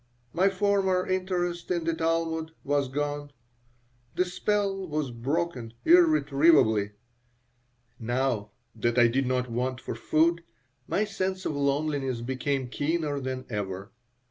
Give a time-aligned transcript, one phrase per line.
[0.33, 3.29] My former interest in the Talmud was gone.
[4.15, 6.93] The spell was broken irretrievably.
[7.99, 10.41] Now that I did not want for food,
[10.87, 13.91] my sense of loneliness became keener than ever.